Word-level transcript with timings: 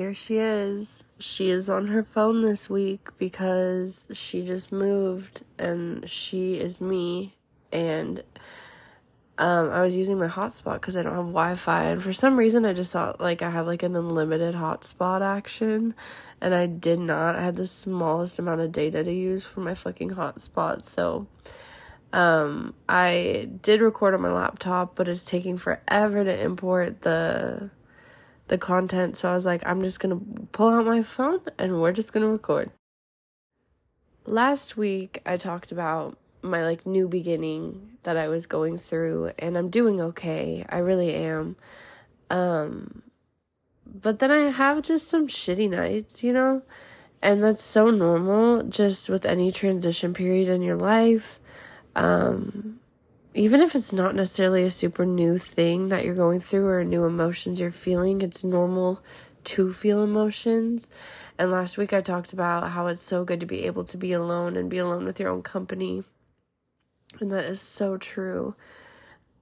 here 0.00 0.14
she 0.14 0.38
is. 0.38 1.04
She 1.18 1.50
is 1.50 1.68
on 1.68 1.88
her 1.88 2.02
phone 2.02 2.40
this 2.40 2.70
week 2.70 3.10
because 3.18 4.08
she 4.14 4.46
just 4.46 4.72
moved 4.72 5.44
and 5.58 6.08
she 6.08 6.54
is 6.54 6.80
me. 6.80 7.36
And 7.70 8.22
um, 9.36 9.68
I 9.68 9.82
was 9.82 9.94
using 9.94 10.18
my 10.18 10.28
hotspot 10.28 10.80
because 10.80 10.96
I 10.96 11.02
don't 11.02 11.14
have 11.14 11.26
Wi 11.26 11.54
Fi. 11.54 11.84
And 11.84 12.02
for 12.02 12.14
some 12.14 12.38
reason, 12.38 12.64
I 12.64 12.72
just 12.72 12.92
thought 12.92 13.20
like 13.20 13.42
I 13.42 13.50
had 13.50 13.66
like 13.66 13.82
an 13.82 13.94
unlimited 13.94 14.54
hotspot 14.54 15.20
action. 15.20 15.94
And 16.40 16.54
I 16.54 16.64
did 16.64 16.98
not. 16.98 17.36
I 17.36 17.42
had 17.42 17.56
the 17.56 17.66
smallest 17.66 18.38
amount 18.38 18.62
of 18.62 18.72
data 18.72 19.04
to 19.04 19.12
use 19.12 19.44
for 19.44 19.60
my 19.60 19.74
fucking 19.74 20.12
hotspot. 20.12 20.82
So 20.82 21.26
um, 22.14 22.72
I 22.88 23.50
did 23.60 23.82
record 23.82 24.14
on 24.14 24.22
my 24.22 24.32
laptop, 24.32 24.96
but 24.96 25.08
it's 25.08 25.26
taking 25.26 25.58
forever 25.58 26.24
to 26.24 26.42
import 26.42 27.02
the 27.02 27.70
the 28.50 28.58
content. 28.58 29.16
So 29.16 29.30
I 29.30 29.34
was 29.34 29.46
like, 29.46 29.62
I'm 29.64 29.80
just 29.80 30.00
gonna 30.00 30.20
pull 30.52 30.68
out 30.68 30.84
my 30.84 31.02
phone 31.02 31.40
and 31.56 31.80
we're 31.80 31.92
just 31.92 32.12
gonna 32.12 32.28
record. 32.28 32.70
Last 34.26 34.76
week 34.76 35.22
I 35.24 35.36
talked 35.36 35.72
about 35.72 36.18
my 36.42 36.62
like 36.62 36.84
new 36.84 37.08
beginning 37.08 37.96
that 38.02 38.16
I 38.16 38.28
was 38.28 38.46
going 38.46 38.76
through 38.76 39.30
and 39.38 39.56
I'm 39.56 39.70
doing 39.70 40.00
okay. 40.00 40.66
I 40.68 40.78
really 40.78 41.14
am. 41.14 41.56
Um 42.28 43.02
but 43.86 44.18
then 44.18 44.30
I 44.30 44.50
have 44.50 44.82
just 44.82 45.08
some 45.08 45.26
shitty 45.28 45.70
nights, 45.70 46.22
you 46.22 46.32
know? 46.32 46.62
And 47.22 47.42
that's 47.42 47.62
so 47.62 47.90
normal 47.90 48.64
just 48.64 49.08
with 49.08 49.26
any 49.26 49.52
transition 49.52 50.12
period 50.12 50.48
in 50.48 50.60
your 50.60 50.76
life. 50.76 51.38
Um 51.94 52.80
even 53.34 53.60
if 53.60 53.74
it's 53.74 53.92
not 53.92 54.14
necessarily 54.14 54.64
a 54.64 54.70
super 54.70 55.06
new 55.06 55.38
thing 55.38 55.88
that 55.88 56.04
you're 56.04 56.14
going 56.14 56.40
through 56.40 56.66
or 56.66 56.84
new 56.84 57.04
emotions 57.04 57.60
you're 57.60 57.70
feeling, 57.70 58.22
it's 58.22 58.42
normal 58.42 59.02
to 59.44 59.72
feel 59.72 60.02
emotions. 60.02 60.90
And 61.38 61.52
last 61.52 61.78
week 61.78 61.92
I 61.92 62.00
talked 62.00 62.32
about 62.32 62.72
how 62.72 62.88
it's 62.88 63.02
so 63.02 63.24
good 63.24 63.40
to 63.40 63.46
be 63.46 63.66
able 63.66 63.84
to 63.84 63.96
be 63.96 64.12
alone 64.12 64.56
and 64.56 64.68
be 64.68 64.78
alone 64.78 65.04
with 65.04 65.20
your 65.20 65.30
own 65.30 65.42
company. 65.42 66.02
And 67.20 67.30
that 67.30 67.44
is 67.44 67.60
so 67.60 67.96
true. 67.96 68.56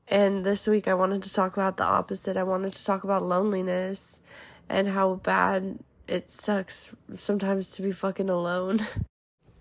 And 0.07 0.45
this 0.45 0.67
week 0.67 0.87
I 0.87 0.95
wanted 0.95 1.23
to 1.23 1.33
talk 1.33 1.57
about 1.57 1.79
the 1.79 1.85
opposite. 1.85 2.37
I 2.37 2.43
wanted 2.43 2.75
to 2.75 2.85
talk 2.85 3.05
about 3.05 3.23
loneliness 3.23 4.21
and 4.69 4.89
how 4.89 5.15
bad 5.15 5.79
it 6.07 6.31
sucks 6.31 6.95
sometimes 7.17 7.73
to 7.73 7.83
be 7.83 7.93
fucking 7.93 8.31
alone. 8.31 8.87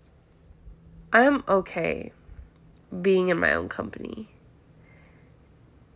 I'm 1.12 1.42
okay 1.48 2.12
being 3.02 3.28
in 3.28 3.38
my 3.38 3.52
own 3.52 3.68
company 3.68 4.28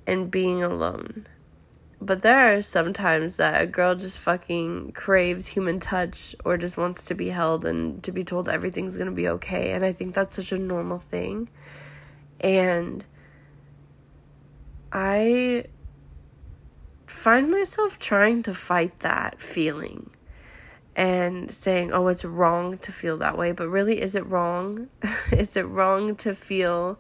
and 0.07 0.31
being 0.31 0.63
alone. 0.63 1.27
But 2.01 2.23
there 2.23 2.57
are 2.57 2.63
some 2.63 2.93
times 2.93 3.37
that 3.37 3.63
a 3.63 3.67
girl 3.67 3.95
just 3.95 4.19
fucking 4.19 4.93
craves 4.93 5.47
human 5.47 5.79
touch 5.79 6.35
or 6.45 6.57
just 6.57 6.77
wants 6.77 7.05
to 7.05 7.15
be 7.15 7.29
held 7.29 7.65
and 7.65 8.03
to 8.03 8.11
be 8.11 8.25
told 8.25 8.49
everything's 8.49 8.97
gonna 8.97 9.13
be 9.13 9.29
okay. 9.29 9.71
And 9.71 9.85
I 9.85 9.93
think 9.93 10.15
that's 10.15 10.35
such 10.35 10.51
a 10.51 10.59
normal 10.59 10.99
thing. 10.99 11.49
And 12.41 13.05
I 14.91 15.67
find 17.07 17.51
myself 17.51 18.01
trying 18.01 18.43
to 18.43 18.55
fight 18.55 18.99
that 19.01 19.41
feeling 19.41 20.11
and 20.95 21.51
saying, 21.51 21.93
oh, 21.93 22.09
it's 22.09 22.25
wrong 22.25 22.79
to 22.79 22.93
feel 22.93 23.17
that 23.19 23.39
way. 23.39 23.53
But 23.53 23.69
really, 23.69 24.01
is 24.01 24.15
it 24.15 24.27
wrong? 24.27 24.89
is 25.33 25.57
it 25.57 25.67
wrong 25.67 26.17
to 26.17 26.35
feel 26.35 26.99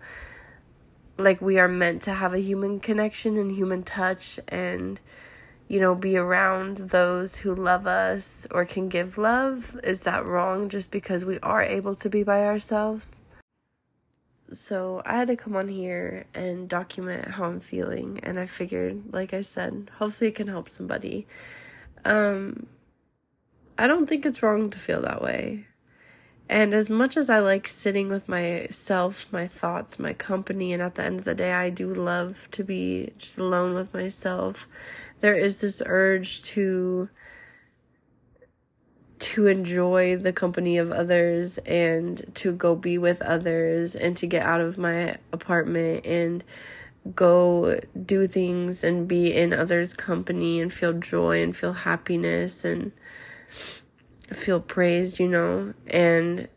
like 1.19 1.41
we 1.41 1.59
are 1.59 1.69
meant 1.69 2.03
to 2.03 2.13
have 2.13 2.33
a 2.33 2.41
human 2.41 2.81
connection 2.81 3.37
and 3.37 3.53
human 3.53 3.83
touch 3.83 4.41
and, 4.48 4.98
you 5.69 5.79
know, 5.79 5.95
be 5.95 6.17
around 6.17 6.79
those 6.79 7.37
who 7.37 7.55
love 7.55 7.87
us 7.87 8.47
or 8.51 8.64
can 8.64 8.89
give 8.89 9.19
love? 9.19 9.79
Is 9.85 10.03
that 10.03 10.24
wrong 10.24 10.69
just 10.69 10.91
because 10.91 11.24
we 11.24 11.39
are 11.41 11.63
able 11.63 11.95
to 11.97 12.09
be 12.09 12.23
by 12.23 12.45
ourselves? 12.45 13.20
So 14.53 15.01
I 15.07 15.17
had 15.17 15.29
to 15.29 15.36
come 15.36 15.57
on 15.57 15.69
here 15.69 16.27
and 16.35 16.69
document 16.69 17.27
how 17.27 17.45
I'm 17.45 17.61
feeling, 17.61 18.20
and 18.23 18.39
I 18.39 18.45
figured, 18.45 19.13
like 19.13 19.33
I 19.33 19.41
said, 19.41 19.91
hopefully 19.98 20.29
it 20.29 20.35
can 20.35 20.48
help 20.48 20.69
somebody. 20.69 21.27
Um, 22.05 22.67
I 23.79 23.87
don't 23.87 24.09
think 24.09 24.27
it's 24.27 24.43
wrong 24.43 24.71
to 24.71 24.79
feel 24.79 25.03
that 25.03 25.23
way. 25.23 25.67
And 26.49 26.75
as 26.75 26.91
much 26.91 27.17
as 27.17 27.31
I 27.31 27.39
like 27.39 27.67
sitting 27.67 28.09
with 28.09 28.29
myself, 28.29 29.27
my 29.33 29.47
thoughts, 29.47 29.99
my 29.99 30.13
company, 30.13 30.73
and 30.73 30.83
at 30.83 30.97
the 30.97 31.05
end 31.05 31.21
of 31.21 31.25
the 31.25 31.35
day, 31.35 31.53
I 31.53 31.71
do 31.71 31.93
love 31.93 32.49
to 32.51 32.63
be 32.63 33.13
just 33.17 33.39
alone 33.39 33.75
with 33.75 33.95
myself, 33.95 34.69
there 35.21 35.35
is 35.35 35.61
this 35.61 35.83
urge 35.87 36.43
to 36.43 37.09
to 39.19 39.47
enjoy 39.47 40.17
the 40.17 40.33
company 40.33 40.77
of 40.77 40.91
others 40.91 41.57
and 41.59 42.29
to 42.35 42.53
go 42.53 42.75
be 42.75 42.99
with 42.99 43.23
others 43.23 43.95
and 43.95 44.17
to 44.17 44.27
get 44.27 44.43
out 44.43 44.61
of 44.61 44.77
my 44.77 45.17
apartment 45.33 46.05
and 46.05 46.43
go 47.15 47.81
do 48.05 48.27
things 48.27 48.83
and 48.83 49.07
be 49.07 49.33
in 49.33 49.53
others' 49.53 49.95
company 49.95 50.61
and 50.61 50.73
feel 50.73 50.93
joy 50.93 51.41
and 51.41 51.57
feel 51.57 51.73
happiness 51.73 52.65
and 52.65 52.91
feel 54.33 54.61
praised, 54.61 55.18
you 55.18 55.29
know? 55.29 55.74
And 55.86 56.48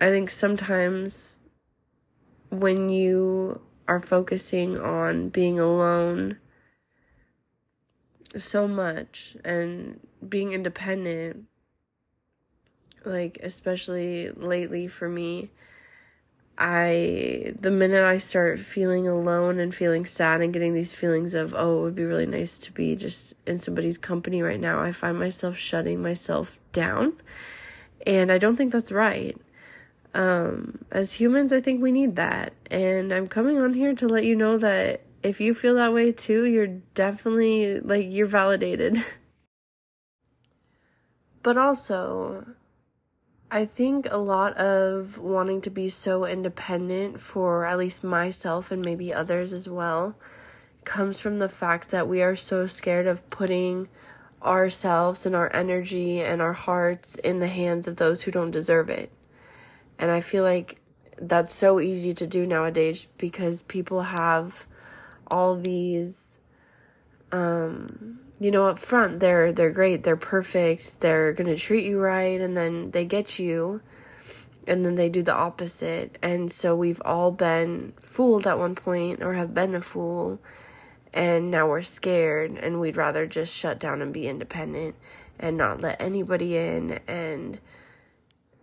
I 0.00 0.10
think 0.10 0.30
sometimes 0.30 1.38
when 2.50 2.88
you 2.88 3.60
are 3.88 4.00
focusing 4.00 4.76
on 4.76 5.28
being 5.28 5.58
alone 5.58 6.38
so 8.36 8.66
much 8.66 9.36
and 9.44 10.00
being 10.26 10.52
independent, 10.52 11.44
like, 13.04 13.38
especially 13.42 14.30
lately 14.30 14.86
for 14.86 15.08
me, 15.08 15.50
I 16.58 17.54
the 17.58 17.70
minute 17.70 18.04
I 18.04 18.18
start 18.18 18.60
feeling 18.60 19.08
alone 19.08 19.58
and 19.58 19.74
feeling 19.74 20.04
sad 20.04 20.40
and 20.40 20.52
getting 20.52 20.74
these 20.74 20.94
feelings 20.94 21.34
of 21.34 21.54
oh 21.56 21.80
it 21.80 21.82
would 21.82 21.94
be 21.94 22.04
really 22.04 22.26
nice 22.26 22.58
to 22.58 22.72
be 22.72 22.94
just 22.94 23.34
in 23.46 23.58
somebody's 23.58 23.98
company 23.98 24.42
right 24.42 24.60
now 24.60 24.80
I 24.80 24.92
find 24.92 25.18
myself 25.18 25.56
shutting 25.56 26.02
myself 26.02 26.58
down. 26.72 27.14
And 28.06 28.30
I 28.30 28.38
don't 28.38 28.56
think 28.56 28.72
that's 28.72 28.92
right. 28.92 29.36
Um 30.14 30.84
as 30.90 31.14
humans 31.14 31.52
I 31.52 31.60
think 31.60 31.82
we 31.82 31.90
need 31.90 32.16
that. 32.16 32.52
And 32.70 33.12
I'm 33.12 33.28
coming 33.28 33.58
on 33.58 33.74
here 33.74 33.94
to 33.94 34.06
let 34.06 34.24
you 34.24 34.36
know 34.36 34.58
that 34.58 35.02
if 35.22 35.40
you 35.40 35.54
feel 35.54 35.76
that 35.76 35.94
way 35.94 36.12
too 36.12 36.44
you're 36.44 36.78
definitely 36.94 37.80
like 37.80 38.06
you're 38.08 38.26
validated. 38.26 39.02
But 41.42 41.58
also 41.58 42.46
I 43.54 43.66
think 43.66 44.08
a 44.10 44.16
lot 44.16 44.56
of 44.56 45.18
wanting 45.18 45.60
to 45.60 45.68
be 45.68 45.90
so 45.90 46.24
independent 46.24 47.20
for 47.20 47.66
at 47.66 47.76
least 47.76 48.02
myself 48.02 48.70
and 48.70 48.82
maybe 48.82 49.12
others 49.12 49.52
as 49.52 49.68
well 49.68 50.16
comes 50.84 51.20
from 51.20 51.38
the 51.38 51.50
fact 51.50 51.90
that 51.90 52.08
we 52.08 52.22
are 52.22 52.34
so 52.34 52.66
scared 52.66 53.06
of 53.06 53.28
putting 53.28 53.88
ourselves 54.42 55.26
and 55.26 55.36
our 55.36 55.54
energy 55.54 56.22
and 56.22 56.40
our 56.40 56.54
hearts 56.54 57.16
in 57.16 57.40
the 57.40 57.46
hands 57.46 57.86
of 57.86 57.96
those 57.96 58.22
who 58.22 58.30
don't 58.30 58.52
deserve 58.52 58.88
it. 58.88 59.12
And 59.98 60.10
I 60.10 60.22
feel 60.22 60.44
like 60.44 60.80
that's 61.20 61.52
so 61.52 61.78
easy 61.78 62.14
to 62.14 62.26
do 62.26 62.46
nowadays 62.46 63.06
because 63.18 63.60
people 63.60 64.00
have 64.00 64.66
all 65.26 65.56
these 65.56 66.40
um 67.32 68.20
you 68.38 68.50
know 68.50 68.66
up 68.68 68.78
front 68.78 69.20
they're 69.20 69.52
they're 69.52 69.70
great 69.70 70.04
they're 70.04 70.16
perfect 70.16 71.00
they're 71.00 71.32
to 71.32 71.56
treat 71.56 71.84
you 71.84 71.98
right 71.98 72.40
and 72.40 72.56
then 72.56 72.90
they 72.90 73.04
get 73.04 73.38
you 73.38 73.80
and 74.66 74.84
then 74.84 74.94
they 74.94 75.08
do 75.08 75.22
the 75.22 75.34
opposite. 75.34 76.18
And 76.22 76.50
so 76.50 76.74
we've 76.76 77.02
all 77.04 77.30
been 77.30 77.92
fooled 77.96 78.46
at 78.46 78.58
one 78.58 78.74
point 78.74 79.22
or 79.22 79.34
have 79.34 79.54
been 79.54 79.74
a 79.74 79.80
fool 79.80 80.40
and 81.14 81.50
now 81.50 81.68
we're 81.68 81.82
scared 81.82 82.52
and 82.52 82.80
we'd 82.80 82.96
rather 82.96 83.26
just 83.26 83.54
shut 83.54 83.78
down 83.78 84.00
and 84.00 84.14
be 84.14 84.28
independent 84.28 84.94
and 85.38 85.56
not 85.56 85.82
let 85.82 86.00
anybody 86.00 86.56
in 86.56 87.00
and 87.06 87.60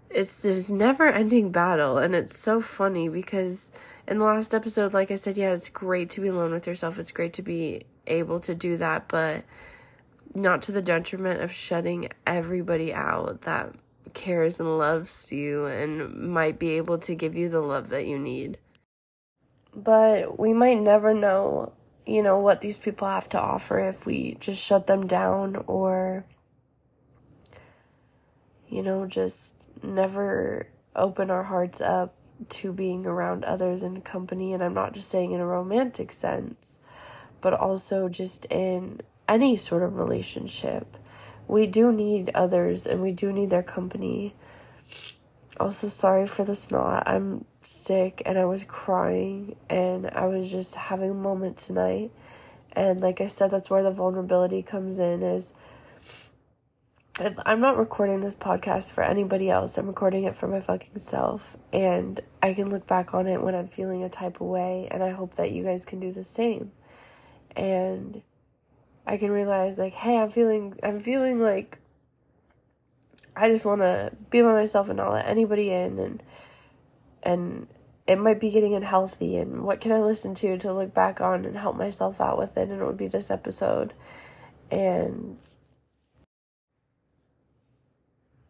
it's 0.10 0.42
this 0.42 0.68
never 0.68 1.08
ending 1.08 1.52
battle 1.52 2.00
and 2.00 2.16
it's 2.16 2.36
so 2.36 2.60
funny 2.60 3.08
because 3.08 3.72
in 4.08 4.18
the 4.18 4.26
last 4.26 4.56
episode 4.56 4.96
like 4.96 5.12
i 5.12 5.16
said 5.16 5.38
yeah 5.38 5.52
it's 5.52 5.70
great 5.70 6.10
to 6.10 6.22
be 6.22 6.28
alone 6.28 6.52
with 6.52 6.66
yourself 6.66 6.98
it's 6.98 7.12
great 7.12 7.34
to 7.34 7.44
be 7.44 7.84
able 8.10 8.40
to 8.42 8.56
do 8.56 8.78
that 8.78 9.08
but 9.08 9.44
not 10.34 10.62
to 10.64 10.72
the 10.72 10.82
detriment 10.82 11.42
of 11.42 11.52
shutting 11.52 12.10
everybody 12.26 12.94
out 12.94 13.42
that 13.42 13.74
cares 14.14 14.60
and 14.60 14.78
loves 14.78 15.32
you 15.32 15.66
and 15.66 16.14
might 16.32 16.60
be 16.60 16.72
able 16.72 16.98
to 16.98 17.16
give 17.16 17.36
you 17.36 17.50
the 17.50 17.62
love 17.62 17.90
that 17.90 18.08
you 18.08 18.18
need. 18.18 18.58
But 19.76 20.40
we 20.40 20.54
might 20.54 20.82
never 20.82 21.14
know, 21.14 21.74
you 22.06 22.22
know, 22.24 22.40
what 22.40 22.62
these 22.62 22.78
people 22.78 23.08
have 23.08 23.30
to 23.30 23.40
offer 23.40 23.80
if 23.80 24.06
we 24.06 24.38
just 24.40 24.64
shut 24.64 24.88
them 24.88 25.08
down 25.08 25.64
or, 25.68 26.26
you 28.68 28.82
know, 28.82 29.06
just 29.06 29.68
never 29.84 30.68
open 30.96 31.30
our 31.30 31.44
hearts 31.44 31.82
up 31.82 32.16
to 32.50 32.74
being 32.74 33.06
around 33.06 33.44
others 33.44 33.84
in 33.84 34.02
company. 34.02 34.54
And 34.54 34.64
I'm 34.64 34.74
not 34.74 34.94
just 34.94 35.10
saying 35.10 35.32
in 35.32 35.40
a 35.40 35.46
romantic 35.46 36.12
sense, 36.12 36.80
but 37.42 37.54
also 37.54 38.10
just 38.10 38.46
in 38.46 39.02
any 39.28 39.56
sort 39.56 39.84
of 39.84 39.98
relationship 39.98 40.98
we 41.50 41.66
do 41.66 41.92
need 41.92 42.30
others 42.36 42.86
and 42.86 43.02
we 43.02 43.12
do 43.12 43.34
need 43.34 43.50
their 43.50 43.64
company. 43.64 44.36
Also, 45.60 45.88
sorry 45.88 46.28
for 46.28 46.46
the 46.46 46.54
snot. 46.54 47.04
I'm 47.08 47.44
sick 47.64 48.22
and 48.26 48.38
I 48.38 48.46
was 48.46 48.64
crying 48.64 49.56
and 49.68 50.08
I 50.08 50.28
was 50.28 50.52
just 50.52 50.76
having 50.76 51.10
a 51.10 51.16
moment 51.16 51.58
tonight. 51.58 52.12
And 52.74 53.02
like 53.02 53.20
I 53.20 53.26
said, 53.26 53.50
that's 53.50 53.70
where 53.70 53.82
the 53.82 53.90
vulnerability 53.90 54.62
comes 54.62 55.00
in 55.00 55.24
is 55.24 55.52
I'm 57.44 57.60
not 57.60 57.78
recording 57.78 58.22
this 58.22 58.36
podcast 58.36 58.94
for 58.94 59.04
anybody 59.04 59.50
else. 59.50 59.80
I'm 59.80 59.88
recording 59.88 60.26
it 60.26 60.36
for 60.36 60.48
my 60.48 60.60
fucking 60.60 61.00
self. 61.00 61.58
And 61.74 62.22
I 62.44 62.54
can 62.54 62.70
look 62.70 62.86
back 62.86 63.16
on 63.16 63.26
it 63.26 63.42
when 63.42 63.56
I'm 63.56 63.68
feeling 63.68 64.04
a 64.04 64.10
type 64.10 64.36
of 64.36 64.48
way. 64.48 64.88
And 64.92 65.02
I 65.02 65.10
hope 65.10 65.34
that 65.34 65.52
you 65.52 65.64
guys 65.64 65.84
can 65.84 66.00
do 66.00 66.12
the 66.12 66.24
same. 66.24 66.72
And 67.60 68.22
I 69.06 69.18
can 69.18 69.32
realize, 69.32 69.78
like, 69.78 69.94
hey, 69.94 70.18
I'm 70.18 70.30
feeling, 70.30 70.80
I'm 70.82 71.00
feeling 71.02 71.42
like 71.42 71.78
I 73.36 73.50
just 73.50 73.66
want 73.66 73.82
to 73.82 74.14
be 74.30 74.42
by 74.42 74.54
myself 74.54 74.88
and 74.88 74.98
not 74.98 75.12
let 75.12 75.28
anybody 75.28 75.72
in. 75.72 76.00
And, 76.00 76.24
and 77.22 77.68
it 78.08 78.18
might 78.18 78.40
be 78.40 78.50
getting 78.50 78.76
unhealthy. 78.76 79.36
And 79.36 79.64
what 79.64 79.82
can 79.82 79.92
I 79.92 80.00
listen 80.00 80.34
to 80.36 80.58
to 80.58 80.74
look 80.74 80.94
back 80.94 81.20
on 81.20 81.44
and 81.44 81.58
help 81.58 81.76
myself 81.76 82.22
out 82.22 82.38
with 82.38 82.58
it? 82.58 82.70
And 82.70 82.82
it 82.82 82.86
would 82.86 82.98
be 82.98 83.08
this 83.08 83.30
episode. 83.30 83.94
And 84.72 85.38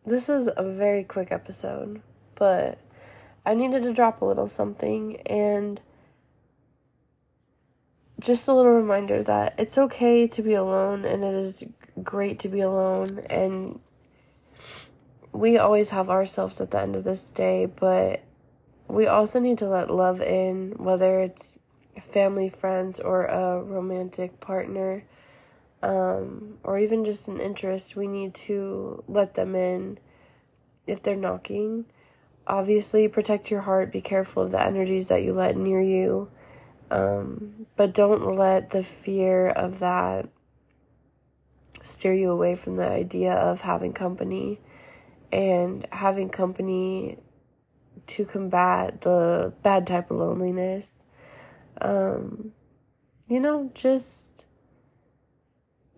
this 0.06 0.28
was 0.28 0.50
a 0.56 0.64
very 0.64 1.04
quick 1.04 1.32
episode, 1.32 2.02
but 2.36 2.80
I 3.46 3.56
needed 3.56 3.84
to 3.84 3.94
drop 3.94 4.22
a 4.22 4.26
little 4.26 4.48
something 4.48 5.18
and 5.22 5.82
just 8.20 8.48
a 8.48 8.54
little 8.54 8.74
reminder 8.74 9.24
that 9.24 9.56
it's 9.58 9.78
okay 9.78 10.28
to 10.28 10.42
be 10.42 10.54
alone 10.54 11.06
and 11.06 11.24
it 11.24 11.34
is 11.34 11.64
great 12.04 12.40
to 12.40 12.50
be 12.50 12.62
alone 12.62 13.20
and 13.30 13.80
we 15.32 15.58
always 15.58 15.92
have 15.92 16.10
ourselves 16.10 16.60
at 16.60 16.72
the 16.72 16.80
end 16.80 16.96
of 16.96 17.04
this 17.04 17.30
day, 17.30 17.66
but 17.66 18.24
we 18.88 19.08
also 19.08 19.40
need 19.40 19.58
to 19.60 19.68
let 19.68 19.90
love 19.90 20.22
in, 20.22 20.74
whether 20.78 21.20
it's 21.20 21.60
family, 22.02 22.50
friends, 22.50 23.00
or 23.00 23.26
a 23.26 23.62
romantic 23.62 24.40
partner 24.40 25.04
um, 25.82 26.58
or 26.64 26.78
even 26.78 27.06
just 27.06 27.28
an 27.28 27.40
interest, 27.40 27.96
we 27.96 28.08
need 28.08 28.34
to 28.34 29.04
let 29.08 29.36
them 29.36 29.56
in 29.56 29.98
if 30.86 31.02
they're 31.02 31.16
knocking. 31.16 31.86
Obviously, 32.48 33.08
protect 33.08 33.52
your 33.52 33.62
heart, 33.62 33.92
be 33.92 34.02
careful 34.02 34.44
of 34.44 34.52
the 34.52 34.62
energies 34.62 35.08
that 35.08 35.24
you 35.24 35.34
let 35.34 35.56
near 35.56 35.82
you. 35.82 36.30
Um, 36.92 37.68
but 37.76 37.94
don't 37.94 38.36
let 38.36 38.72
the 38.72 38.84
fear 38.84 39.48
of 39.48 39.80
that 39.80 40.28
steer 41.82 42.14
you 42.14 42.32
away 42.32 42.56
from 42.56 42.76
the 42.76 42.88
idea 42.88 43.34
of 43.34 43.62
having 43.62 43.94
company 43.94 44.60
and 45.32 45.86
having 45.92 46.30
company 46.30 47.20
to 48.08 48.26
combat 48.26 49.02
the 49.02 49.54
bad 49.62 49.86
type 49.86 50.10
of 50.10 50.18
loneliness. 50.18 51.06
Um, 51.80 52.54
you 53.28 53.40
know, 53.40 53.72
just 53.76 54.48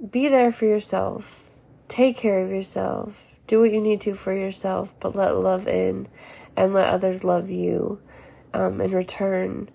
be 0.09 0.27
there 0.27 0.51
for 0.51 0.65
yourself. 0.65 1.49
Take 1.87 2.17
care 2.17 2.43
of 2.43 2.51
yourself. 2.51 3.35
Do 3.47 3.61
what 3.61 3.71
you 3.71 3.81
need 3.81 4.01
to 4.01 4.13
for 4.13 4.33
yourself, 4.33 4.93
but 4.99 5.15
let 5.15 5.37
love 5.37 5.67
in 5.67 6.07
and 6.55 6.73
let 6.73 6.89
others 6.89 7.23
love 7.23 7.49
you 7.49 8.01
um, 8.53 8.81
in 8.81 8.91
return. 8.91 9.69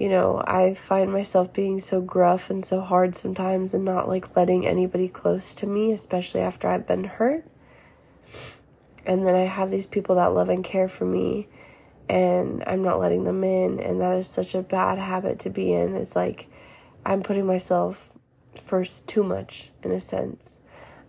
You 0.00 0.08
know, 0.08 0.42
I 0.46 0.72
find 0.72 1.12
myself 1.12 1.52
being 1.52 1.78
so 1.78 2.00
gruff 2.00 2.48
and 2.48 2.64
so 2.64 2.80
hard 2.80 3.14
sometimes 3.14 3.74
and 3.74 3.84
not 3.84 4.08
like 4.08 4.34
letting 4.34 4.66
anybody 4.66 5.08
close 5.08 5.54
to 5.56 5.66
me, 5.66 5.92
especially 5.92 6.40
after 6.40 6.68
I've 6.68 6.86
been 6.86 7.04
hurt. 7.04 7.44
And 9.04 9.26
then 9.26 9.34
I 9.34 9.42
have 9.42 9.70
these 9.70 9.84
people 9.84 10.14
that 10.14 10.32
love 10.32 10.48
and 10.48 10.64
care 10.64 10.88
for 10.88 11.04
me 11.04 11.48
and 12.08 12.64
I'm 12.66 12.82
not 12.82 12.98
letting 12.98 13.24
them 13.24 13.44
in. 13.44 13.78
And 13.78 14.00
that 14.00 14.16
is 14.16 14.26
such 14.26 14.54
a 14.54 14.62
bad 14.62 14.96
habit 14.98 15.38
to 15.40 15.50
be 15.50 15.74
in. 15.74 15.94
It's 15.94 16.16
like 16.16 16.48
I'm 17.04 17.22
putting 17.22 17.44
myself 17.44 18.16
first 18.58 19.06
too 19.06 19.22
much 19.22 19.70
in 19.82 19.92
a 19.92 20.00
sense. 20.00 20.62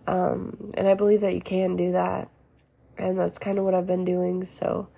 Um, 0.06 0.70
and 0.74 0.86
I 0.86 0.92
believe 0.92 1.22
that 1.22 1.34
you 1.34 1.40
can 1.40 1.76
do 1.76 1.92
that. 1.92 2.28
And 2.98 3.18
that's 3.18 3.38
kind 3.38 3.58
of 3.58 3.64
what 3.64 3.74
I've 3.74 3.86
been 3.86 4.04
doing. 4.04 4.44
So, 4.44 4.88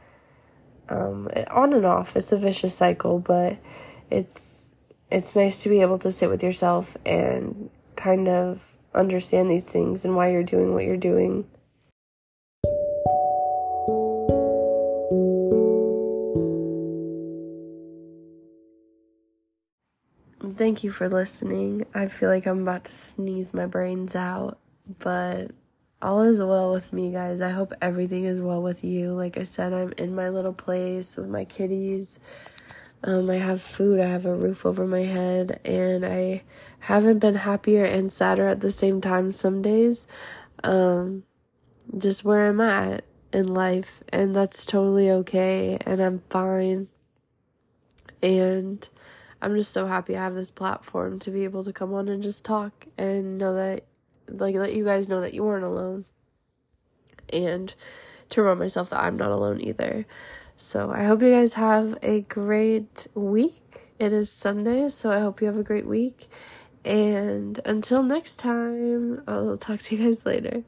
um, 0.89 1.29
on 1.51 1.73
and 1.73 1.87
off, 1.87 2.17
it's 2.17 2.33
a 2.33 2.37
vicious 2.37 2.75
cycle, 2.75 3.19
but 3.19 3.59
it's, 4.11 4.75
it's 5.11 5.37
nice 5.37 5.63
to 5.63 5.69
be 5.69 5.81
able 5.81 5.99
to 5.99 6.13
sit 6.13 6.31
with 6.31 6.43
yourself 6.43 6.97
and 7.07 7.71
kind 7.97 8.29
of 8.29 8.73
understand 8.95 9.51
these 9.51 9.71
things 9.71 10.05
and 10.05 10.15
why 10.15 10.31
you're 10.31 10.43
doing 10.43 10.75
what 10.75 10.85
you're 10.85 10.97
doing. 10.97 11.47
Thank 20.57 20.85
you 20.85 20.91
for 20.91 21.09
listening. 21.09 21.87
I 21.95 22.07
feel 22.07 22.29
like 22.29 22.47
I'm 22.47 22.63
about 22.63 22.85
to 22.85 22.93
sneeze 22.93 23.53
my 23.55 23.67
brains 23.67 24.15
out, 24.15 24.59
but 25.01 25.51
all 26.03 26.23
is 26.23 26.43
well 26.43 26.71
with 26.71 26.93
me, 26.93 27.13
guys. 27.13 27.41
I 27.41 27.51
hope 27.51 27.73
everything 27.81 28.25
is 28.25 28.41
well 28.41 28.63
with 28.63 28.85
you. 28.85 29.13
Like 29.13 29.37
I 29.37 29.45
said, 29.45 29.73
I'm 29.73 29.93
in 29.97 30.15
my 30.15 30.29
little 30.29 30.53
place 30.53 31.17
with 31.17 31.29
my 31.29 31.45
kitties. 31.45 32.21
Um, 33.03 33.29
I 33.29 33.37
have 33.37 33.61
food, 33.61 34.01
I 34.01 34.07
have 34.07 34.25
a 34.25 34.35
roof 34.35 34.65
over 34.65 34.87
my 34.87 35.03
head, 35.03 35.61
and 35.65 36.07
I 36.07 36.43
haven't 36.81 37.19
been 37.19 37.35
happier 37.35 37.85
and 37.85 38.11
sadder 38.11 38.49
at 38.49 38.61
the 38.61 38.71
same 38.71 39.03
time 39.03 39.31
some 39.31 39.61
days. 39.61 40.07
Um, 40.63 41.25
just 41.99 42.25
where 42.25 42.49
I'm 42.49 42.63
at 42.63 43.05
in 43.31 43.47
life, 43.47 44.03
and 44.09 44.35
that's 44.35 44.65
totally 44.65 45.11
okay, 45.11 45.77
and 45.85 46.01
I'm 46.01 46.23
fine. 46.31 46.89
And 48.23 48.89
I'm 49.43 49.55
just 49.55 49.73
so 49.73 49.87
happy 49.87 50.17
I 50.17 50.23
have 50.23 50.35
this 50.35 50.51
platform 50.51 51.19
to 51.19 51.31
be 51.31 51.45
able 51.45 51.63
to 51.65 51.75
come 51.75 51.93
on 51.93 52.09
and 52.09 52.23
just 52.23 52.43
talk 52.43 52.87
and 52.97 53.37
know 53.37 53.55
that, 53.55 53.85
like, 54.29 54.55
let 54.55 54.75
you 54.75 54.85
guys 54.85 55.09
know 55.09 55.21
that 55.21 55.35
you 55.35 55.45
weren't 55.45 55.65
alone. 55.65 56.05
And 57.33 57.75
to 58.31 58.43
remind 58.43 58.61
myself 58.61 58.91
that 58.91 59.01
I'm 59.01 59.17
not 59.17 59.29
alone 59.29 59.61
either. 59.61 60.07
So 60.57 60.93
I 60.93 61.05
hope 61.05 61.23
you 61.23 61.33
guys 61.33 61.55
have 61.55 61.99
a 62.03 62.21
great 62.21 63.07
week. 63.15 63.91
It 63.99 64.13
is 64.13 64.31
Sunday, 64.31 64.89
so 64.89 65.11
I 65.11 65.21
hope 65.21 65.41
you 65.41 65.47
have 65.47 65.57
a 65.57 65.65
great 65.65 65.87
week. 65.87 66.29
And 66.85 67.61
until 67.65 68.03
next 68.03 68.37
time, 68.37 69.23
I'll 69.27 69.57
talk 69.57 69.81
to 69.81 69.97
you 69.97 70.07
guys 70.07 70.27
later. 70.27 70.65